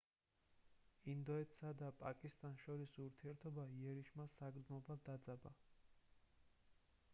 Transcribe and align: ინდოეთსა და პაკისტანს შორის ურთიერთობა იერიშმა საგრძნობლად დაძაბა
ინდოეთსა 1.13 1.73
და 1.81 1.89
პაკისტანს 1.99 2.63
შორის 2.63 2.97
ურთიერთობა 3.05 3.67
იერიშმა 3.75 4.27
საგრძნობლად 4.39 5.07
დაძაბა 5.11 5.55